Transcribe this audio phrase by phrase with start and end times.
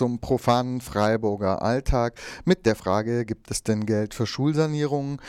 [0.00, 2.14] zum profanen Freiburger Alltag
[2.46, 5.20] mit der Frage, gibt es denn Geld für Schulsanierungen?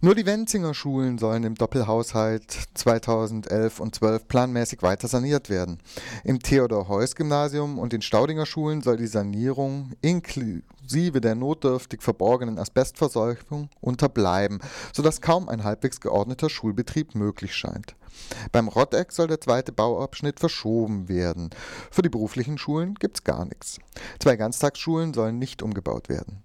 [0.00, 5.76] Nur die Wenzinger Schulen sollen im Doppelhaushalt 2011 und 12 planmäßig weiter saniert werden.
[6.24, 9.92] Im Theodor-Heuss-Gymnasium und den Staudinger Schulen soll die Sanierung
[10.84, 14.60] inklusive der notdürftig verborgenen Asbestverseuchung unterbleiben,
[14.92, 17.96] sodass kaum ein halbwegs geordneter Schulbetrieb möglich scheint.
[18.52, 21.50] Beim Rotteck soll der zweite Bauabschnitt verschoben werden.
[21.90, 23.78] Für die beruflichen Schulen gibt's gar nichts.
[24.18, 26.42] Zwei Ganztagsschulen sollen nicht umgebaut werden.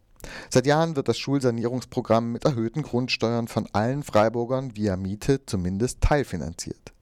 [0.50, 6.94] Seit Jahren wird das Schulsanierungsprogramm mit erhöhten Grundsteuern von allen Freiburgern via Miete zumindest teilfinanziert.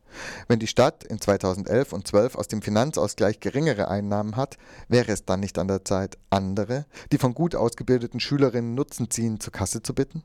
[0.47, 4.57] Wenn die Stadt in 2011 und 12 aus dem Finanzausgleich geringere Einnahmen hat,
[4.87, 9.39] wäre es dann nicht an der Zeit, andere, die von gut ausgebildeten Schülerinnen Nutzen ziehen,
[9.39, 10.23] zur Kasse zu bitten?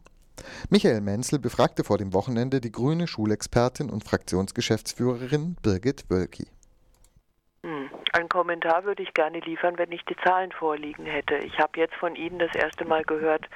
[0.70, 6.46] Michael Menzel befragte vor dem Wochenende die grüne Schulexpertin und Fraktionsgeschäftsführerin Birgit Wölki.
[8.12, 11.36] Einen Kommentar würde ich gerne liefern, wenn ich die Zahlen vorliegen hätte.
[11.36, 13.48] Ich habe jetzt von Ihnen das erste Mal gehört,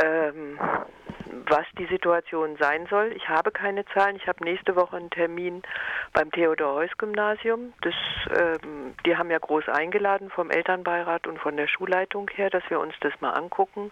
[0.00, 0.58] ähm,
[1.48, 3.12] was die Situation sein soll.
[3.16, 4.14] Ich habe keine Zahlen.
[4.14, 5.62] Ich habe nächste Woche einen Termin
[6.12, 7.72] beim Theodor-Heuss-Gymnasium.
[7.84, 12.78] ähm, die haben ja groß eingeladen vom Elternbeirat und von der Schulleitung her, dass wir
[12.78, 13.90] uns das mal angucken.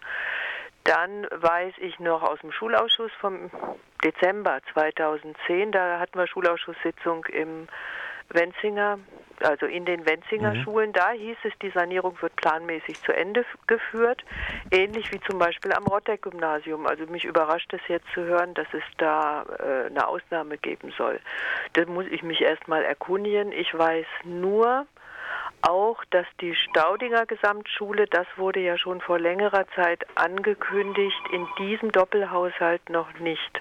[0.84, 3.50] Dann weiß ich noch aus dem Schulausschuss vom
[4.04, 7.68] Dezember 2010, da hatten wir Schulausschusssitzung im
[8.30, 8.98] Wenzinger,
[9.42, 10.62] also in den Wenzinger mhm.
[10.62, 14.24] Schulen, da hieß es, die Sanierung wird planmäßig zu Ende geführt,
[14.70, 16.86] ähnlich wie zum Beispiel am Rotteck-Gymnasium.
[16.86, 21.20] Also mich überrascht es jetzt zu hören, dass es da äh, eine Ausnahme geben soll.
[21.74, 23.52] Da muss ich mich erstmal erkundigen.
[23.52, 24.86] Ich weiß nur,
[25.62, 31.90] auch, dass die Staudinger Gesamtschule, das wurde ja schon vor längerer Zeit angekündigt, in diesem
[31.90, 33.60] Doppelhaushalt noch nicht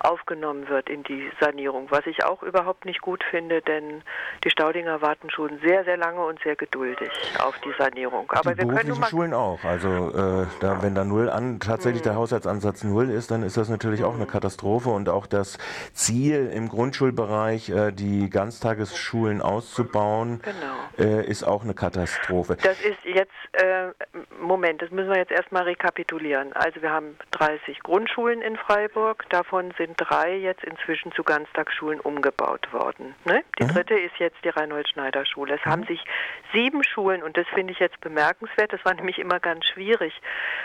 [0.00, 4.02] aufgenommen wird in die Sanierung, was ich auch überhaupt nicht gut finde, denn
[4.44, 8.30] die Staudinger warten schon sehr, sehr lange und sehr geduldig auf die Sanierung.
[8.30, 9.62] Aber die wir können mal Schulen auch.
[9.64, 13.68] Also äh, da, wenn da null an tatsächlich der Haushaltsansatz null ist, dann ist das
[13.68, 14.30] natürlich auch eine mhm.
[14.30, 15.58] Katastrophe und auch das
[15.92, 21.08] Ziel im Grundschulbereich, äh, die Ganztagesschulen auszubauen, genau.
[21.08, 22.56] äh, ist auch eine Katastrophe.
[22.62, 23.92] Das ist jetzt äh,
[24.40, 26.52] Moment, das müssen wir jetzt erstmal rekapitulieren.
[26.54, 32.72] Also wir haben 30 Grundschulen in Freiburg, davon sind drei jetzt inzwischen zu Ganztagsschulen umgebaut
[32.72, 33.14] worden.
[33.24, 33.42] Ne?
[33.58, 33.68] Die mhm.
[33.68, 35.54] dritte ist jetzt die Reinhold-Schneider-Schule.
[35.54, 35.70] Es mhm.
[35.70, 36.04] haben sich
[36.52, 40.12] sieben Schulen, und das finde ich jetzt bemerkenswert, das war nämlich immer ganz schwierig,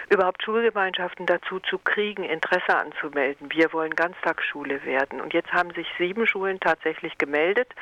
[0.09, 3.51] überhaupt Schulgemeinschaften dazu zu kriegen, Interesse anzumelden.
[3.51, 5.21] Wir wollen Ganztagsschule werden.
[5.21, 7.73] Und jetzt haben sich sieben Schulen tatsächlich gemeldet,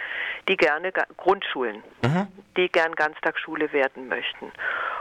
[0.48, 2.28] die gerne Grundschulen, mhm.
[2.58, 4.52] die gern Ganztagsschule werden möchten.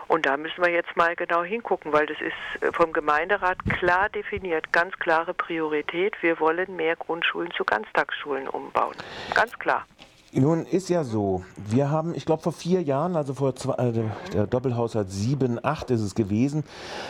[0.09, 4.09] Und da müssen wir jetzt mal genau hingucken, weil das ist äh, vom Gemeinderat klar
[4.11, 6.15] definiert, ganz klare Priorität.
[6.21, 8.94] Wir wollen mehr Grundschulen zu Ganztagsschulen umbauen.
[9.34, 9.84] Ganz klar.
[10.34, 13.93] Nun ist ja so, wir haben, ich glaube vor vier Jahren, also vor zwei, äh,
[14.32, 16.65] der Doppelhaushalt 7, 8 ist es gewesen,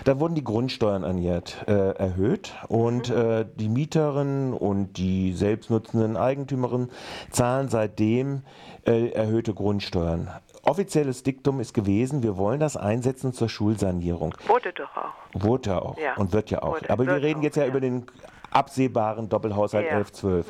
[0.04, 3.16] da wurden die Grundsteuern ernährt, äh, erhöht und mhm.
[3.16, 6.90] äh, die Mieterinnen und die selbstnutzenden Eigentümerinnen
[7.30, 8.42] zahlen seitdem
[8.86, 10.28] äh, erhöhte Grundsteuern
[10.64, 14.34] offizielles Diktum ist gewesen, wir wollen das einsetzen zur Schulsanierung.
[14.46, 15.12] Wurde doch auch.
[15.32, 16.14] Wurde auch ja.
[16.16, 16.74] und wird ja auch.
[16.74, 18.06] Wurde, Aber wir reden auch, jetzt ja, ja, über den
[18.52, 19.98] absehbaren Doppelhaushalt ja.
[19.98, 20.28] 11-12.
[20.28, 20.44] Mhm.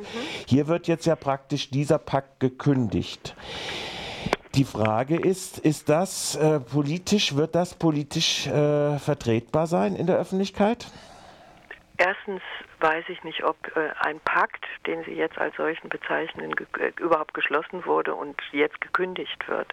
[0.46, 3.34] Hier wird jetzt ja praktisch dieser Pakt gekündigt.
[4.54, 10.18] Die Frage ist, ist das äh, politisch, wird das politisch äh, vertretbar sein in der
[10.18, 10.86] Öffentlichkeit?
[11.96, 12.42] Erstens
[12.80, 16.92] weiß ich nicht, ob äh, ein Pakt, den Sie jetzt als solchen bezeichnen, ge äh,
[17.00, 19.72] überhaupt geschlossen wurde und jetzt gekündigt wird.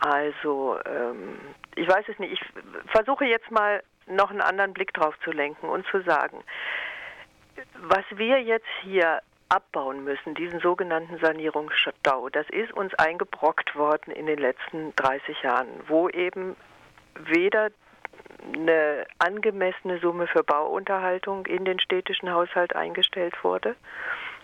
[0.00, 1.38] Also ähm,
[1.76, 2.32] ich weiß es nicht.
[2.32, 2.42] Ich
[2.90, 6.42] versuche jetzt mal noch einen anderen Blick drauf zu lenken und zu sagen,
[7.88, 14.26] was wir jetzt hier abbauen müssen, diesen sogenannten Sanierungsstau, das ist uns eingebrockt worden in
[14.26, 16.56] den letzten 30 Jahren, wo eben
[17.14, 17.70] weder
[18.52, 23.76] eine angemessene Summe für Bauunterhaltung in den städtischen Haushalt eingestellt wurde.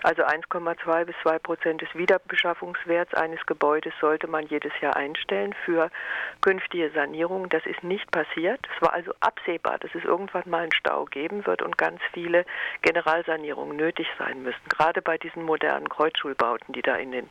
[0.02, 5.90] Also 1,2 bis 2 Prozent des Wiederbeschaffungswerts eines Gebäudes sollte man jedes Jahr einstellen für
[6.40, 7.50] künftige Sanierungen.
[7.50, 8.60] Das ist nicht passiert.
[8.74, 12.46] Es war also absehbar, dass es irgendwann mal einen Stau geben wird und ganz viele
[12.80, 14.60] Generalsanierungen nötig sein müssen.
[14.70, 17.28] Gerade bei diesen modernen Kreuzschulbauten, die da in den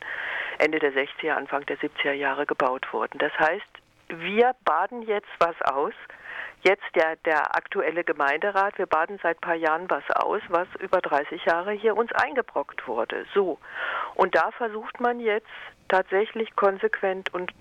[0.60, 3.18] Ende der 60er, Anfang der 70er Jahre gebaut wurden.
[3.18, 3.66] Das heißt,
[4.10, 5.94] wir baden jetzt was aus,
[6.64, 11.02] jetzt der, der aktuelle Gemeinderat, wir baden seit ein paar Jahren was aus, was über
[11.02, 13.26] 30 Jahre hier uns eingebrockt wurde.
[13.34, 13.60] So.
[14.16, 15.48] Und da versucht man jetzt
[15.88, 17.52] tatsächlich konsequent und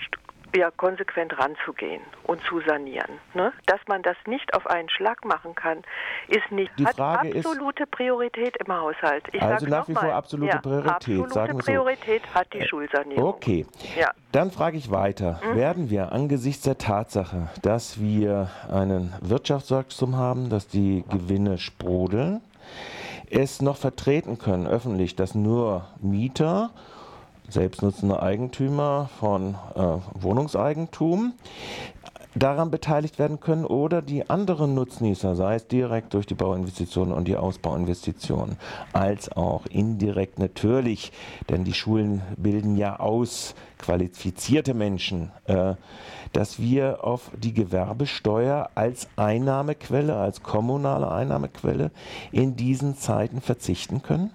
[0.54, 3.18] ja, konsequent ranzugehen und zu sanieren.
[3.34, 3.52] Ne?
[3.66, 5.82] Dass man das nicht auf einen Schlag machen kann,
[6.28, 9.24] ist nicht Die hat Frage absolute Priorität im Haushalt.
[9.32, 11.72] Ich Also nach wie vor absolute ja, Priorität, Absolute sagen wir so.
[11.72, 13.24] Priorität hat die Schulsanierung.
[13.24, 13.66] Okay.
[13.98, 14.10] Ja.
[14.32, 15.40] Dann frage ich weiter.
[15.44, 15.56] Mhm.
[15.56, 22.40] Werden wir angesichts der Tatsache, dass wir einen Wirtschaftswachstum haben, dass die Gewinne sprudeln,
[23.30, 26.70] es noch vertreten können öffentlich, dass nur Mieter,
[27.48, 29.80] selbstnutzende Eigentümer von äh,
[30.14, 31.32] Wohnungseigentum
[32.34, 37.26] daran beteiligt werden können oder die anderen Nutznießer, sei es direkt durch die Bauinvestitionen und
[37.26, 38.56] die Ausbauinvestitionen,
[38.92, 41.12] als auch indirekt natürlich,
[41.48, 45.74] denn die Schulen bilden ja aus qualifizierte Menschen, äh,
[46.32, 51.90] dass wir auf die Gewerbesteuer als Einnahmequelle, als kommunale Einnahmequelle
[52.30, 54.30] in diesen Zeiten verzichten können?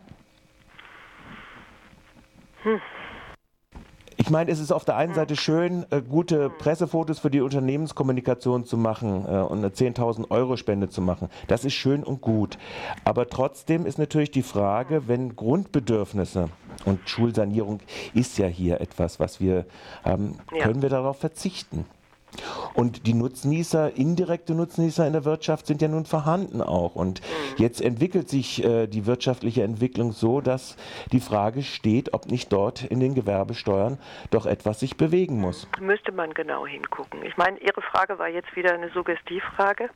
[4.23, 8.63] Ich meine, es ist auf der einen Seite schön, äh, gute Pressefotos für die Unternehmenskommunikation
[8.63, 11.27] zu machen äh, und eine 10.000 Euro Spende zu machen.
[11.49, 12.57] Das ist schön und gut.
[13.03, 16.47] Aber trotzdem ist natürlich die Frage, wenn Grundbedürfnisse
[16.85, 17.81] und Schulsanierung
[18.13, 19.65] ist ja hier etwas, was wir
[20.05, 20.63] haben, Ja.
[20.63, 21.83] können wir darauf verzichten?
[22.73, 26.95] Und die Nutznießer, indirekte Nutznießer in der Wirtschaft sind ja nun vorhanden auch.
[26.95, 27.21] Und
[27.57, 30.75] jetzt entwickelt sich äh, die wirtschaftliche Entwicklung so, dass
[31.11, 33.97] die Frage steht, ob nicht dort in den Gewerbesteuern
[34.31, 35.67] doch etwas sich bewegen muss.
[35.79, 37.23] Müsste man genau hingucken.
[37.23, 39.89] Ich meine, Ihre Frage war jetzt wieder eine Suggestivfrage.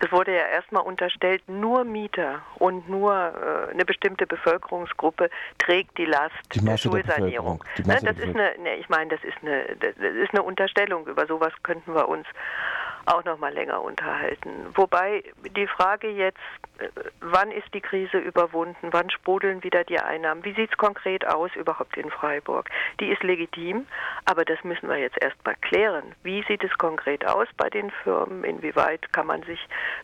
[0.00, 6.04] Es wurde ja erstmal unterstellt, nur Mieter und nur äh, eine bestimmte Bevölkerungsgruppe trägt die
[6.04, 7.64] Last Die der der Schulsanierung.
[7.76, 10.42] Die Ne, das der ist eine, ne, ich meine, das ist eine, das ist eine
[10.42, 11.06] Unterstellung.
[11.06, 12.26] Über sowas könnten wir uns
[13.08, 14.50] auch noch mal länger unterhalten.
[14.74, 15.22] Wobei
[15.56, 16.38] die Frage jetzt,
[16.78, 16.88] äh,
[17.20, 18.88] wann ist die Krise überwunden?
[18.92, 20.44] Wann sprudeln wieder die Einnahmen?
[20.44, 22.68] Wie sieht es konkret aus überhaupt in Freiburg?
[23.00, 23.86] Die ist legitim,
[24.24, 26.14] aber das müssen wir jetzt erst mal klären.
[26.22, 28.44] Wie sieht es konkret aus bei den Firmen?
[28.44, 29.60] Inwieweit kann man sich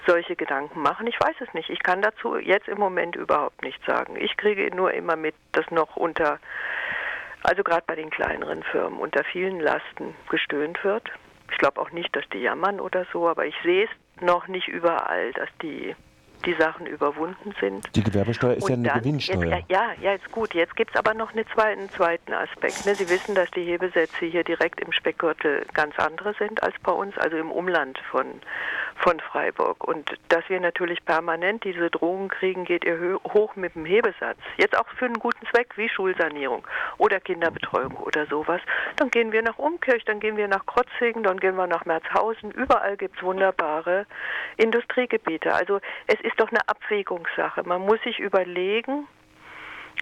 [0.06, 1.06] solche Gedanken machen?
[1.06, 1.70] Ich weiß es nicht.
[1.70, 4.16] Ich kann dazu jetzt im Moment überhaupt nichts sagen.
[4.16, 6.38] Ich kriege nur immer mit, dass noch unter,
[7.42, 11.10] also gerade bei den kleineren Firmen, unter vielen Lasten gestöhnt wird.
[11.50, 14.68] Ich glaube auch nicht, dass die jammern oder so, aber ich sehe es noch nicht
[14.68, 15.94] überall, dass die
[16.44, 17.84] die Sachen überwunden sind.
[17.96, 19.44] Die Gewerbesteuer ist ja eine dann- Gewinnsteuer.
[19.44, 20.54] Jetzt, ja, ja, ist gut.
[20.54, 22.84] Jetzt gibt es aber noch eine zweiten, einen zweiten Aspekt.
[22.86, 22.94] Ne?
[22.94, 27.16] Sie wissen, dass die Hebesätze hier direkt im Speckgürtel ganz andere sind als bei uns,
[27.18, 28.26] also im Umland von,
[28.96, 29.84] von Freiburg.
[29.84, 34.38] Und dass wir natürlich permanent diese Drohungen kriegen, geht ihr hoch mit dem Hebesatz.
[34.56, 36.66] Jetzt auch für einen guten Zweck wie Schulsanierung
[36.98, 38.60] oder Kinderbetreuung oder sowas.
[38.96, 42.50] Dann gehen wir nach Umkirch, dann gehen wir nach Krotzingen, dann gehen wir nach Merzhausen.
[42.50, 44.06] Überall gibt es wunderbare
[44.56, 45.52] Industriegebiete.
[45.52, 47.62] Also es ist doch eine Abwägungssache.
[47.64, 49.06] Man muss sich überlegen,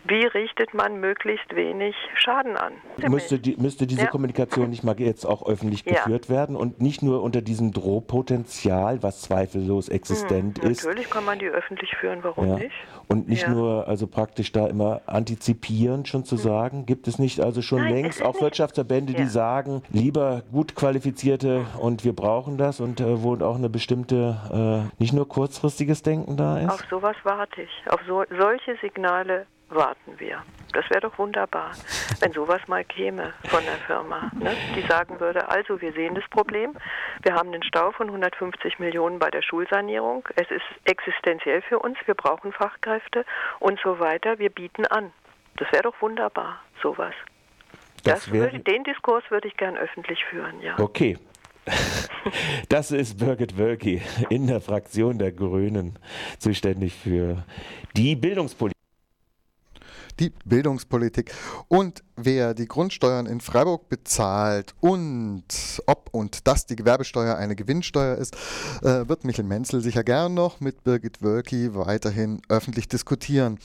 [0.05, 2.73] wie richtet man möglichst wenig Schaden an.
[3.09, 4.07] Müsste, die, müsste diese Ja.
[4.09, 5.93] Kommunikation nicht mal jetzt auch öffentlich Ja.
[5.95, 10.83] geführt werden und nicht nur unter diesem Drohpotenzial, was zweifellos existent ist.
[10.83, 12.59] Hm, Natürlich kann man die öffentlich führen, warum Ja.
[12.59, 12.75] nicht?
[13.09, 17.63] Und nicht nur also praktisch da immer antizipierend schon zu sagen, gibt es nicht also
[17.63, 22.59] schon Nein, längst ist auch nicht- Wirtschaftsverbände, die sagen, lieber gut qualifizierte und wir brauchen
[22.59, 26.71] das und äh, wo auch eine bestimmte, äh, nicht nur kurzfristiges Denken da ist?
[26.71, 27.71] Auf sowas warte ich.
[27.91, 30.43] Auf so, solche Signale warten wir.
[30.73, 31.73] Das wäre doch wunderbar,
[32.21, 34.57] wenn sowas mal käme von der Firma, ne?
[34.75, 36.75] die sagen würde, also wir sehen das Problem,
[37.23, 41.99] wir haben einen Stau von 150 Millionen bei der Schulsanierung, es ist existenziell für uns,
[42.07, 43.27] wir brauchen Fachkräfte
[43.61, 45.13] und so weiter, wir bieten an.
[45.57, 47.15] Das wäre doch wunderbar, sowas.
[48.05, 50.79] Das Das würde, den Diskurs würde ich gern öffentlich führen, ja.
[50.79, 51.19] Okay.
[52.69, 54.01] Das ist Birgit Wölki
[54.31, 55.99] in der Fraktion der Grünen,
[56.39, 57.45] zuständig für
[57.97, 58.82] die Bildungspolitik.
[60.21, 61.33] Die Bildungspolitik.
[61.69, 65.45] Und wer die Grundsteuern in Freiburg bezahlt und
[65.87, 68.37] ob und dass die Gewerbesteuer eine Gewinnsteuer ist,
[68.83, 73.59] äh, wird Michel Menzel sicher gern noch mit Birgit Wölki weiterhin öffentlich diskutieren.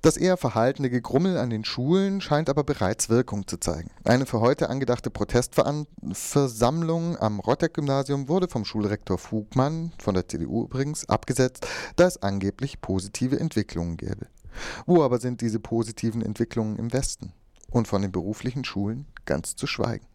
[0.00, 3.90] Das eher verhaltene Gegrummel an den Schulen scheint aber bereits Wirkung zu zeigen.
[4.04, 11.08] Eine für heute angedachte Protestversammlung am Rotteck-Gymnasium wurde vom Schulrektor Fugmann, von der CDU übrigens,
[11.08, 14.26] abgesetzt, da es angeblich positive Entwicklungen gäbe.
[14.86, 17.32] Wo aber sind diese positiven Entwicklungen im Westen?
[17.70, 20.06] Und von den beruflichen Schulen ganz zu schweigen.